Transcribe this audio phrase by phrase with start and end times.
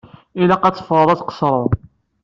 [0.41, 1.71] Ilaq ad teffɣeḍ ad tqeṣṣreḍ.